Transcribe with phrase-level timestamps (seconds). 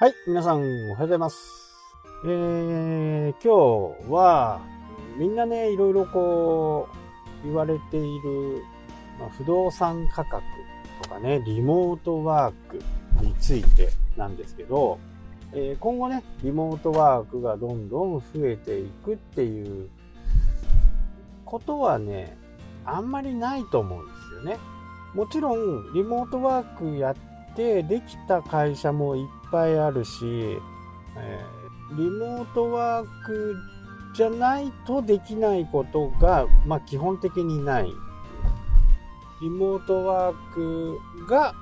[0.00, 1.74] はい、皆さんおはようございます。
[2.24, 4.60] えー、今日は、
[5.16, 6.88] みんなね、いろいろこ
[7.42, 8.62] う、言われている、
[9.18, 10.40] まあ、不動産価格
[11.02, 12.80] とかね、リモートワーク
[13.24, 15.00] についてなんですけど、
[15.52, 19.90] えー今後ね、リモートワークがどんどん増えていくっていう
[21.44, 22.38] ことはね、
[22.84, 24.58] あんまりないと思うんですよね。
[25.16, 27.16] もちろん、リモートワークや
[27.50, 30.58] ってできた会社もいっぱいあるし、
[31.16, 31.58] えー
[31.96, 33.56] リモートワーク
[34.14, 37.92] じゃないとできないことが、まあ、基本的にない。
[39.40, 41.54] リモートワークが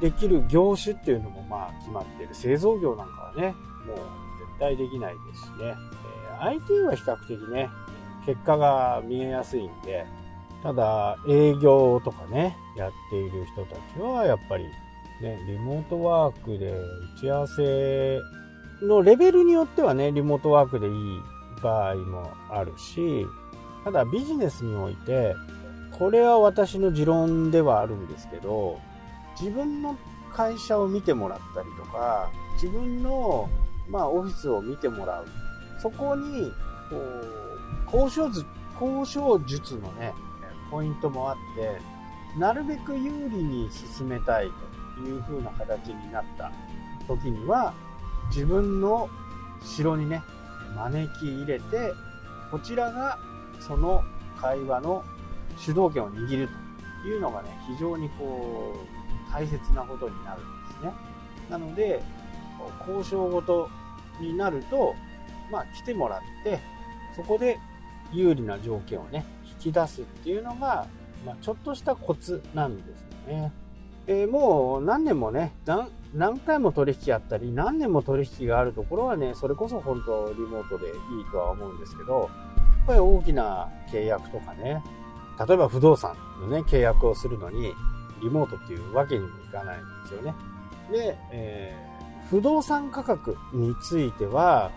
[0.00, 2.34] できる業種っていうのもまあ決まってる。
[2.34, 3.54] 製造業なんかはね、
[3.86, 5.56] もう絶対できないですしね。
[5.60, 5.78] えー
[6.40, 7.68] IT は比較的ね、
[8.24, 10.06] 結果が見えやすいんで、
[10.62, 14.64] ただ営業とかね、やっている人たちはやっぱり
[15.20, 18.20] ね、リモートワークで打ち合わせ
[18.82, 20.92] のレベルによってはね、リモートワークでいい
[21.60, 23.26] 場合もあるし、
[23.84, 25.34] ただビジネスにおいて、
[25.98, 28.80] これは私の持論ではあるんですけど、
[29.40, 29.96] 自分の
[30.32, 33.48] 会社を見てもらったりとか、自分の、
[33.88, 35.26] まあ、オフィスを見てもらう。
[35.80, 36.52] そこに、
[36.90, 38.46] こう、交渉術、
[38.80, 40.14] 交渉術のね、
[40.70, 41.80] ポイントもあって、
[42.38, 44.52] なるべく有利に進めたいと
[45.02, 46.52] いう風な形になった
[47.06, 47.74] 時には、
[48.30, 49.08] 自分の
[49.64, 50.22] 城にね、
[50.76, 51.92] 招き入れて、
[52.50, 53.18] こちらが
[53.60, 54.02] その
[54.40, 55.04] 会話の
[55.56, 56.48] 主導権を握る
[57.02, 60.92] というのがね、非常にこう、大切なことになるんですね。
[61.50, 62.02] なので、
[62.86, 63.68] 交渉ごと
[64.20, 64.94] になると、
[65.50, 66.60] まあ来てもらって、
[67.16, 67.58] そこで
[68.12, 70.86] 有利な条件をね、引き出すっていうのが、
[71.24, 73.52] まあちょっとしたコツなんですよね。
[74.08, 80.94] えーもう何年もね何、何回も取引あったり、何年も取引があるところはね、それこそ本当リモートでいい
[81.30, 82.28] とは思うんですけど、やっ
[82.86, 84.82] ぱり大きな契約とかね、
[85.46, 87.72] 例えば不動産のね、契約をするのに、
[88.22, 90.34] リモートっていうわけにもいかないんですよね。
[90.90, 94.70] で、えー不動産価格については、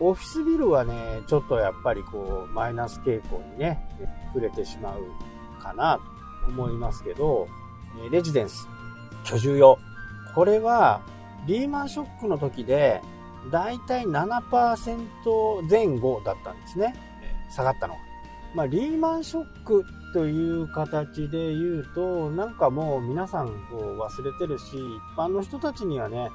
[0.00, 3.88] オフィスビルはね、ちょっとやっぱりこう、マイナス傾向にね、
[4.34, 6.00] 触れてしまうかな
[6.44, 7.46] と思いますけど、
[8.10, 8.68] レジデンス、
[9.24, 9.78] 居住用。
[10.34, 11.00] これは、
[11.46, 13.02] リーマンショックの時で、
[13.50, 16.94] だいたい7%前後だったんですね。
[17.22, 18.00] えー下がったのが。
[18.54, 26.28] まあ、リーマンショックという形で言うと、なんかもう皆さんこう忘れてるし、一般の人たちにはね、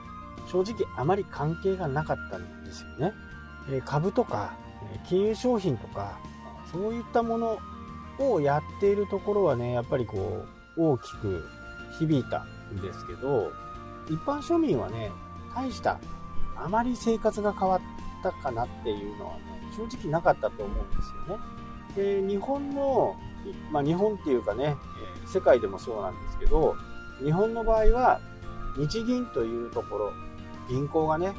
[0.51, 3.13] 正直あまり関係がなかったんですよね。
[3.69, 4.53] えー株とか、
[4.91, 6.17] えー金融商品とか、
[6.71, 7.57] そういったもの
[8.19, 11.43] をやっているところはね、やっぱりこう、大きく
[11.99, 13.51] 響いたんですけど、
[14.09, 15.11] 一般庶民はね、
[15.55, 15.99] 大した、
[16.55, 17.81] あまり生活が変わっ
[18.21, 19.43] たかなっていうのはね、
[19.75, 22.21] 正直なかったと思うんですよね。
[22.21, 23.15] で、日本の、
[23.71, 24.77] まあ日本っていうかね、
[25.25, 26.75] 世界でもそうなんですけど、
[27.23, 28.19] 日本の場合は、
[28.77, 30.13] 日銀というところ、
[30.69, 31.33] 銀行がね、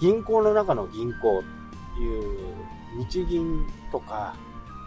[0.00, 1.42] 銀行の中の銀行っ
[1.94, 2.38] ていう
[2.98, 4.34] 日銀とか、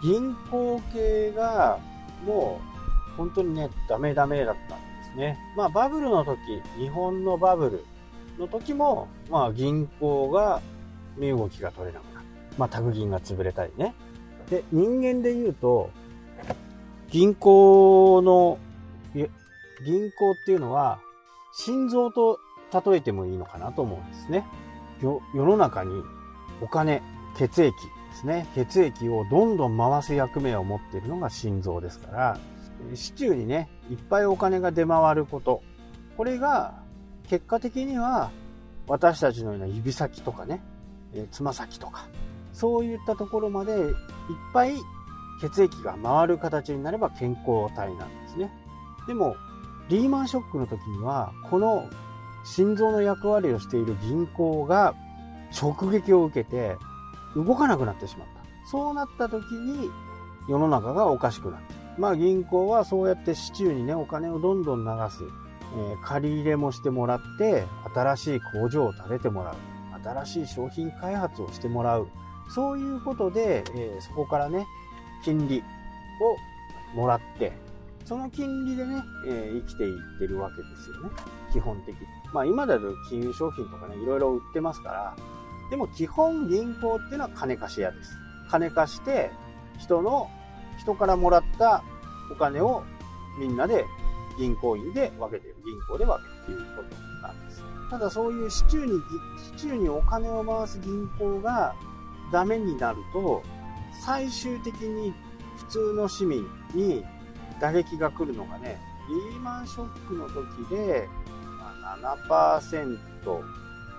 [0.02, 1.78] 銀行系が
[2.24, 2.75] もう
[3.16, 5.38] 本当にね、ダメダメだったんですね。
[5.56, 6.38] まあバブルの時、
[6.78, 7.84] 日本のバブル
[8.38, 10.60] の時も、まあ銀行が
[11.16, 12.26] 身動きが取れなくなる。
[12.58, 13.94] まあ宅銀が潰れたりね。
[14.50, 15.90] で、人間で言うと、
[17.10, 18.58] 銀行の、
[19.84, 21.00] 銀行っていうのは、
[21.54, 22.38] 心臓と
[22.72, 24.44] 例えてもいいのかなと思うんですね。
[25.00, 26.02] 世の中に
[26.60, 27.02] お金、
[27.36, 28.46] 血液ですね。
[28.54, 32.38] 血液をどんどん回す役目を持っているのが心臓ですから、
[32.94, 35.62] 市中にね、いっぱいお金が出回ること。
[36.16, 36.74] これが、
[37.28, 38.30] 結果的には、
[38.88, 40.62] 私たちのような指先とかね、
[41.30, 42.06] つま先とか、
[42.52, 43.94] そういったところまでいっ
[44.52, 44.74] ぱい
[45.40, 48.52] 血液が回る形になれば健康体なんですね。
[49.06, 49.36] でも、
[49.88, 51.88] リーマンショックの時には、この
[52.44, 54.94] 心臓の役割をしている銀行が
[55.60, 56.76] 直撃を受けて
[57.34, 58.70] 動かなくなってしまった。
[58.70, 59.90] そうなった時に
[60.48, 61.75] 世の中がおかしくなった。
[61.98, 65.24] まあ銀行はそうやって市中にね、お金をどんどん流す。
[65.24, 69.54] えー借り入れもしてもらって、新しい工場を建ててもらう。
[70.04, 72.08] 新しい商品開発をしてもらう。
[72.48, 74.66] そういうことで、えーそこからね、
[75.24, 75.62] 金利
[76.94, 77.52] をもらって、
[78.04, 81.10] その金利でね、えー生きていってるわけですよね。
[81.52, 82.00] 基本的に。
[82.32, 85.16] まあ今だと金融商品とかね、いろいろ売ってますから、
[85.70, 88.12] でも基本銀行っていうのは金貸し屋です。
[88.48, 89.30] 金貸して、
[89.78, 90.30] 人の、
[90.78, 91.82] 人からもらった
[92.30, 92.82] お金を
[93.38, 93.84] みんなで
[94.38, 95.56] 銀行員で分けてる。
[95.64, 97.62] 銀行で分けてるということなんです。
[97.90, 98.92] ただそういう市中に、
[99.56, 101.74] 市中にお金を回す銀行が
[102.32, 103.42] ダメになると、
[104.04, 105.14] 最終的に
[105.56, 107.04] 普通の市民に
[107.60, 108.78] 打撃が来るのがね、
[109.08, 111.08] リーマンショックの時で、
[111.58, 112.98] まあ、7%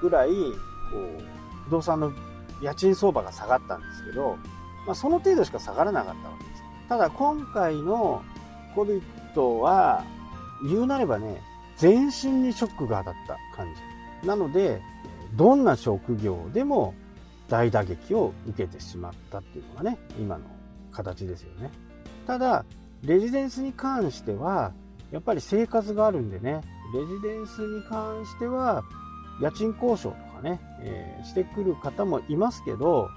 [0.02, 0.36] ぐらい、こ
[0.96, 1.24] う、
[1.66, 2.12] 不動産の
[2.62, 4.38] 家賃相場が下がったんですけど、
[4.86, 6.57] まあ、その程度しか下がらなかったわけです。
[6.90, 8.24] ただ今回の
[8.76, 10.04] COVID は、
[10.64, 11.42] 言うなればね、
[11.78, 13.74] 全身にショックが当たった感
[14.22, 14.28] じ。
[14.28, 14.82] なので、
[15.36, 16.94] どんな職業でも
[17.50, 20.46] 大打撃を受けてしまったっていうのがね、今の
[20.92, 21.72] 形ですよね。
[22.26, 22.66] ただ、
[23.04, 24.72] レジデンスに関しては、
[25.12, 26.62] やっぱり生活があるんでね、
[26.94, 28.84] レジデンスに関しては、
[29.42, 33.10] 家賃交渉とかね、えー、してくる方もいますけど、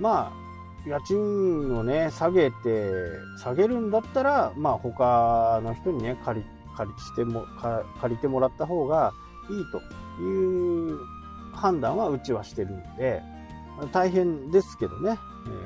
[0.00, 0.49] まあ、
[0.86, 2.90] 家賃をね、下げて、
[3.36, 6.46] 下げるんだったら、まあ他の人にね、借り、
[6.76, 7.44] 借りしても、
[8.00, 9.12] 借りてもらった方が
[9.50, 10.98] いいという
[11.52, 13.22] 判断はうちはしてるんで、
[13.92, 15.18] 大変ですけどね、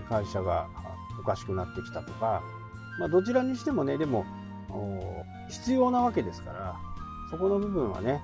[0.08, 0.68] 会社が
[1.20, 2.42] おかしくなってきたとか、
[2.98, 4.24] まあ、どちらにしてもね、でも、
[5.48, 6.76] 必要なわけですから、
[7.30, 8.22] そこの部分はね、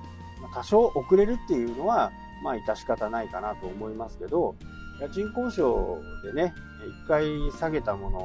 [0.53, 2.11] 多少遅れるっていうのは、
[2.43, 4.55] まあ、致し方ないかなと思いますけど、
[5.01, 6.53] 家賃交渉でね、
[7.03, 7.25] 一回
[7.59, 8.19] 下げたもの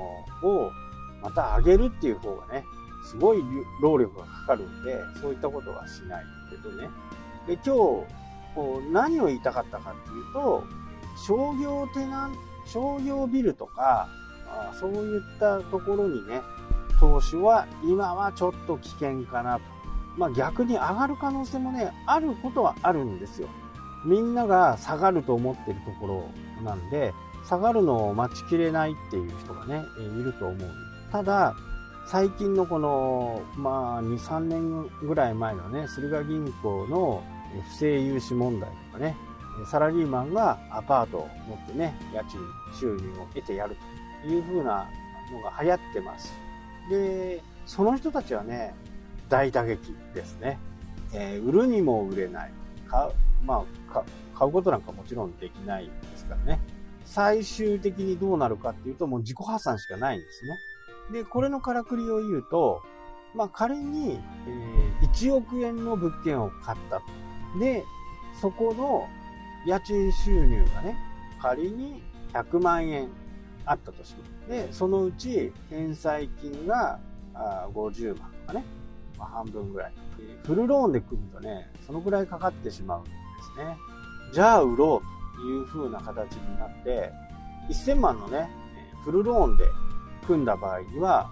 [0.48, 0.70] を
[1.22, 2.64] また上げるっていう方がね、
[3.10, 3.42] すごい
[3.80, 6.90] 労力がかかるんで、そういったことはしないけどね。
[7.46, 7.68] で、今日、
[8.54, 10.64] こう何を言いたかったかっていうと、
[11.26, 12.34] 商業テナン、
[12.66, 14.08] 商業ビルとか、
[14.48, 16.42] あそういったところにね、
[17.00, 19.62] 投資は今はちょっと危険かなと。
[20.18, 23.48] まあ逆に上がる可能性もね、あることはあるんですよ。
[24.06, 27.12] みんなが下がると思ってるところなんで、
[27.46, 30.70] 下がるのを待ちきれないっていう人がね、いると思う。
[31.12, 31.54] ただ、
[32.06, 37.22] 最近のこの、まあ、2、3年ぐらい前のね、駿河銀行の
[37.72, 39.16] 不正融資問題とかね、
[39.70, 42.40] サラリーマンがアパートを持ってね、家賃
[42.78, 43.76] 収入を得てやる
[44.22, 44.88] という風な
[45.32, 46.32] のが流行ってます。
[46.90, 48.74] で、その人たちはね、
[49.28, 50.58] 大打撃ですね。
[51.12, 52.52] えー、売るにも売れない。
[52.88, 53.08] 買、
[53.44, 54.04] まあ、
[54.36, 56.60] 買うことなんかもちろんできないですからね。
[57.04, 60.44] 最終的にどうなるかっていうと、もう自己破産しかないんです
[61.12, 61.20] ね。
[61.20, 62.82] で、これのからくりを言うと、
[63.34, 64.18] まあ仮に、
[64.48, 67.00] えー、1億円の物件を買った。
[67.58, 67.84] で、
[68.40, 69.08] そこの
[69.66, 70.96] 家賃収入がね、
[71.40, 73.08] 仮に100万円
[73.64, 74.50] あったとします。
[74.50, 76.98] で、そのうち返済金が
[77.34, 78.64] あ50万とかね、
[79.18, 79.92] まあ、半分ぐらい。
[80.44, 83.04] フルローンで組むとね、そのぐらいかかってしまう
[83.48, 83.78] ですね。
[84.32, 85.02] じゃあ売ろ
[85.34, 87.12] うという風な形になって、
[87.70, 88.48] 1000万のね、
[89.04, 89.64] フルローンで
[90.26, 91.30] 組んだ場合には、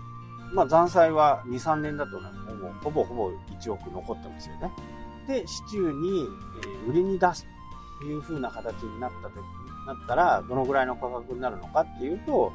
[0.52, 2.28] まあ残債は2、3年だとね、
[2.82, 4.72] ほぼほぼ1億残ってますよね。
[5.26, 6.28] で、市中に
[6.88, 7.46] 売りに出す
[8.00, 12.52] という風な形になった時になったら、どのぐらいの価格になるのかっていうと、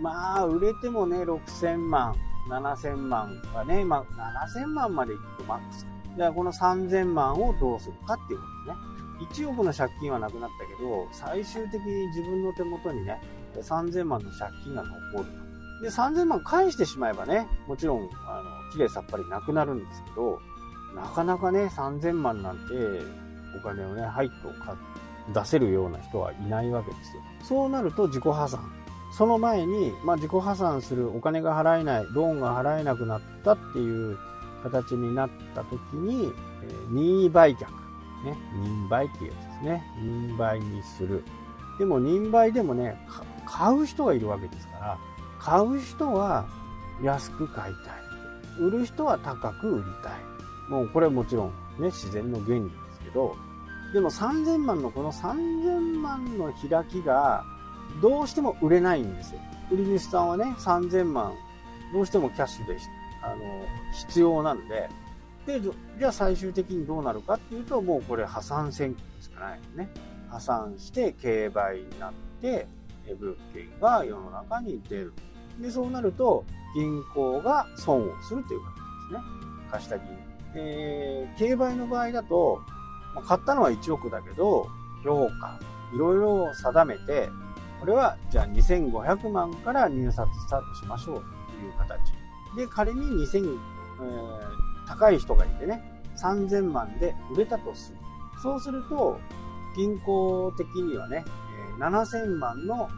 [0.00, 2.14] まあ、売れてもね、6000万、
[2.50, 5.86] 7000万がね、まあ、7000万までいくとマックス。
[6.16, 8.95] じゃあ、この3000万をどうするかっていうことですね。
[9.20, 13.20] 1億の借金はなくなったけど、最終的に自分の手元にね、
[13.54, 15.46] 3000万の借金が残る。
[15.82, 20.40] で、3000万返してしまえばね、もちろん、あの、綺麗さっぱりなくなるんですけど、
[20.94, 22.62] なかなかね、3000万なんて、
[23.58, 24.52] お金をね、はいと
[25.32, 27.22] 出せるような人はいないわけですよ。
[27.42, 28.60] そうなると自己破産。
[29.12, 34.18] その前に、まあ、自己破産するお金が払えない、ローンが払えなくなったっていう
[34.62, 36.32] 形になった時に、
[36.62, 37.66] えー、任意売却。
[38.24, 39.82] ね、任売っていうやつですね。
[40.00, 41.24] 任売にする。
[41.78, 42.96] でも任売でもね、
[43.44, 44.98] 買う人がいるわけですから、
[45.38, 46.46] 買う人は
[47.02, 47.94] 安く買いたい。
[48.60, 50.12] 売る人は高く売りたい。
[50.70, 53.36] もうこれはもちろんね、自然の原理ですけど、
[53.92, 57.44] でも3000万のこの3000万の開きが
[58.02, 59.40] どうしても売れないんですよ。
[59.70, 61.32] 売り主さんはね、3000万
[61.92, 62.78] どうしてもキャッシュで
[63.22, 63.36] あの
[63.92, 64.88] 必要なんで、
[65.46, 69.88] で、じゃあ最終的にどうなるかっていうと、もうこれ破産選挙しかないよね。
[70.28, 72.66] 破産して競売になって、
[73.14, 75.12] 物件が世の中に出る。
[75.60, 79.20] で、そうなると、銀行が損をするという形ですね。
[79.70, 80.36] 貸した銀行。
[80.56, 82.60] えー、競売の場合だと、
[83.14, 84.66] まあ、買ったのは1億だけど、
[85.04, 85.60] 評価、
[85.94, 87.30] いろいろ定めて、
[87.78, 92.12] これはじゃあ2500万から入札スタートしましょうという形。
[92.56, 95.82] で、仮に2000、えー、高い人がいてね、
[96.16, 97.98] 3000万で売れたとする。
[98.42, 99.18] そうすると、
[99.76, 101.24] 銀行的にはね、
[101.78, 102.88] 7000万の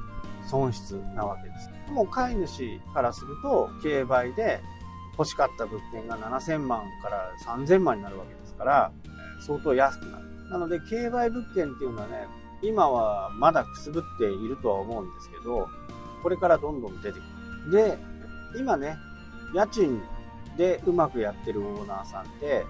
[0.47, 1.71] 損失なわけです。
[1.93, 4.61] もう飼い主からすると、競売で
[5.19, 8.93] 欲しかった物件が7000万から3000万になるわけですから、
[9.41, 10.51] 相当安くなる。
[10.51, 12.27] なので、競売物件っていうのはね、
[12.63, 15.69] 今はまだくすぶっているとは思うんですけど、
[16.23, 17.23] これからどんどん出てく
[17.67, 17.71] る。
[17.71, 17.99] で、
[18.59, 18.97] 今ね、
[19.55, 20.01] 家賃
[20.59, 22.67] でうまくやってるオーナーさんって、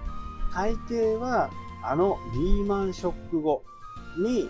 [0.53, 1.49] 大抵は
[1.83, 3.63] あのリーマンショック後
[4.17, 4.49] に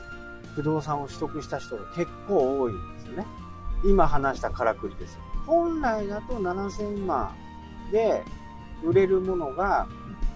[0.56, 3.26] 不動産を取得した人が結構多いんですよね。
[3.86, 5.22] 今話したからくりですよ。
[5.48, 7.34] 本来だと7000万
[7.92, 8.24] で
[8.84, 9.88] 売れるものが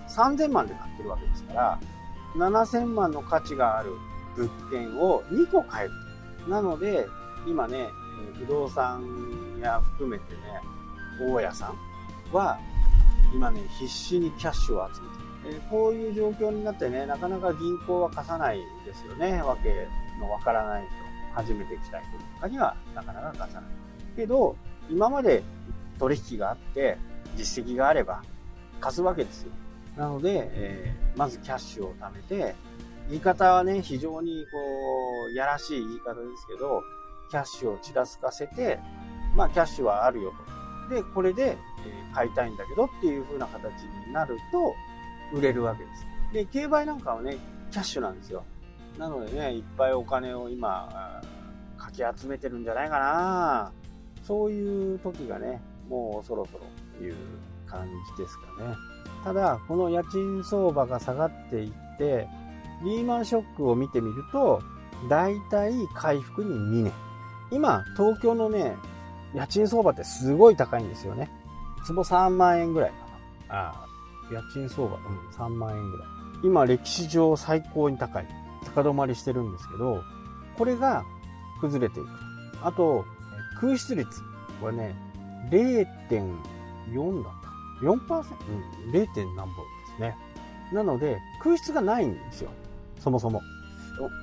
[0.10, 1.80] 3000万で買ってるわけですから、
[2.36, 3.92] 7000万の価値がある
[4.36, 6.50] 物件を2個買える。
[6.50, 7.06] なので、
[7.46, 7.90] 今ね、
[8.40, 9.04] 不動産
[9.62, 10.40] 屋含めてね、
[11.30, 11.76] 大家さん
[12.36, 12.58] は、
[13.34, 15.58] 今ね、必死にキャッシュを集めてる。
[15.58, 19.42] えこういう状況になってね、なかなか銀行は貸さないですよね。
[19.42, 19.88] わけ
[20.20, 20.94] のわからない人。
[21.34, 23.70] 初めて来た人とかにはなかなか貸さない。
[24.16, 24.56] けど、
[24.90, 25.44] 今まで
[26.00, 26.98] 取引があって、
[27.36, 28.24] 実績があれば
[28.80, 29.52] 貸すわけですよ。
[29.98, 32.56] なので、えー、まずキャッシュを貯めて、
[33.10, 34.58] 言い方はね、非常にこ
[35.30, 36.82] う、やらしい言い方ですけど、
[37.30, 38.80] キャッシュをちらつかせて、
[39.36, 40.33] まあ、キャッシュはあるよ。
[40.90, 41.58] で、これで、
[42.14, 44.76] 買いたいんだけどっていう風な形になると、
[45.34, 46.06] 売れるわけです。
[46.34, 47.38] で、競売なんかはね、
[47.72, 48.44] キャッシュなんですよ。
[48.98, 51.22] なのでね、いっぱいお金を今、
[51.78, 53.72] かき集めてるんじゃないかな。
[54.24, 56.64] そういう時がね、もうそろそろ
[56.98, 57.16] という
[57.68, 57.88] 感
[58.18, 58.76] じですかね。
[59.24, 62.28] ただ、この家賃相場が下がっていって、
[62.84, 64.62] リーマンショックを見てみると、
[65.10, 66.94] だいたい回復に2年。
[67.52, 68.76] 今、東京のね、
[69.36, 71.30] 家賃相場ってすごい高いんですよね。
[71.86, 72.96] 坪3万円ぐらいか
[73.50, 73.56] な。
[73.56, 76.08] ああ、家賃相場、うん、3万円ぐらい。
[76.44, 78.28] 今、歴史上最高に高い。
[78.76, 80.04] 高止まりしてるんですけど、
[80.58, 81.04] これが
[81.62, 82.10] 崩れていく。
[82.62, 83.06] あと、
[83.60, 84.22] 空室率。
[84.62, 84.96] これね、
[85.50, 87.34] 0.4だっ
[87.82, 87.86] た。
[87.86, 87.90] 4%?
[87.90, 89.14] うん、0.
[89.14, 90.18] 点何本ですね。
[90.72, 92.50] なので、空室がないんですよ。
[93.00, 93.42] そもそも。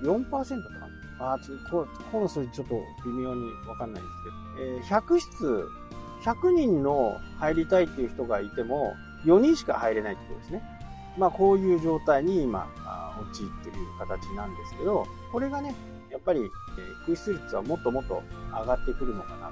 [0.04, 0.44] 4%か
[0.78, 0.79] な
[1.20, 5.68] あちょここの数字ちょっと微妙にわかんないんですけど、えー、100室、
[6.24, 8.94] 100人の入りたいっていう人がいても、
[9.26, 10.62] 4人しか入れないってことですね。
[11.18, 12.66] まあ、こういう状態に今、
[13.32, 15.74] 陥ってる形なんですけど、これがね、
[16.10, 16.48] やっぱり、え、
[17.04, 19.50] 空室率はもっともっと上がってくるのかな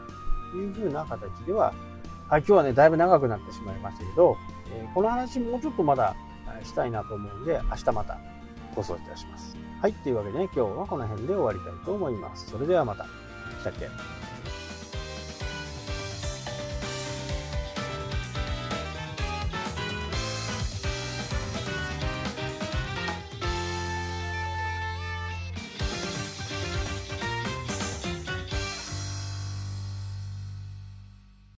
[0.51, 1.75] というふうな形では、
[2.29, 4.37] はい、今日はね、だいぶ長くなってしまいましたけど、
[4.73, 6.15] えー、この話もうちょっとまだ
[6.65, 8.19] したいなと思うんで、明日また
[8.79, 9.57] 放送いたします。
[9.83, 12.49] はい、というわけでね、今日はこの辺で終わりたいと思います。
[12.51, 13.05] それではまた。
[13.05, 13.89] したっけ？